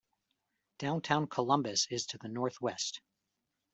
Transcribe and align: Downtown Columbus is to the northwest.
Downtown 0.79 1.27
Columbus 1.27 1.85
is 1.91 2.07
to 2.07 2.17
the 2.17 2.27
northwest. 2.27 3.01